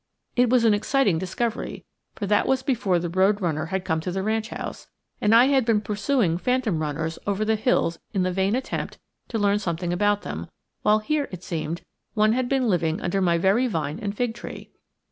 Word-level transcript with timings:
It 0.35 0.49
was 0.49 0.63
an 0.65 0.73
exciting 0.73 1.19
discovery, 1.19 1.85
for 2.15 2.25
that 2.25 2.47
was 2.47 2.63
before 2.63 2.97
the 2.97 3.07
road 3.07 3.39
runner 3.39 3.67
had 3.67 3.85
come 3.85 3.99
to 4.01 4.11
the 4.11 4.23
ranch 4.23 4.49
house, 4.49 4.87
and 5.21 5.35
I 5.35 5.45
had 5.45 5.63
been 5.63 5.79
pursuing 5.79 6.39
phantom 6.39 6.79
runners 6.79 7.19
over 7.27 7.45
the 7.45 7.55
hills 7.55 7.99
in 8.11 8.23
the 8.23 8.31
vain 8.33 8.55
attempt 8.55 8.97
to 9.27 9.37
learn 9.37 9.59
something 9.59 9.93
about 9.93 10.23
them; 10.23 10.49
while 10.81 10.97
here, 10.97 11.27
it 11.31 11.43
seemed, 11.43 11.83
one 12.15 12.33
had 12.33 12.49
been 12.49 12.67
living 12.67 12.99
under 12.99 13.21
my 13.21 13.37
very 13.37 13.67
vine 13.67 13.99
and 14.01 14.17
fig 14.17 14.33
tree! 14.33 14.71